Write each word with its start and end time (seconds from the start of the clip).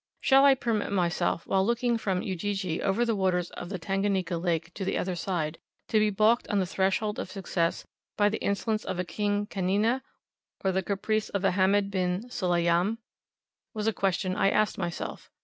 "Shall 0.19 0.45
I 0.45 0.55
permit 0.55 0.91
myself, 0.91 1.45
while 1.45 1.63
looking 1.63 1.95
from 1.95 2.23
Ujiji 2.23 2.81
over 2.81 3.05
the 3.05 3.15
waters 3.15 3.51
of 3.51 3.69
the 3.69 3.77
Tanganika 3.77 4.35
Lake 4.35 4.73
to 4.73 4.83
the 4.83 4.97
other 4.97 5.15
side, 5.15 5.59
to 5.89 5.99
be 5.99 6.09
balked 6.09 6.47
on 6.47 6.57
the 6.57 6.65
threshold 6.65 7.19
of 7.19 7.29
success 7.29 7.85
by 8.17 8.27
the 8.27 8.41
insolence 8.41 8.83
of 8.83 8.97
a 8.97 9.05
King 9.05 9.45
Kannena 9.45 10.01
or 10.65 10.71
the 10.71 10.81
caprice 10.81 11.29
of 11.29 11.43
a 11.45 11.51
Hamed 11.51 11.91
bin 11.91 12.23
Sulayyam?" 12.31 12.97
was 13.75 13.85
a 13.85 13.93
question 13.93 14.35
I 14.35 14.49
asked 14.49 14.79
myself. 14.79 15.29